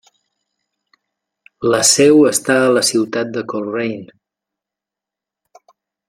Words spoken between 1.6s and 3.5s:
La seu està a la ciutat de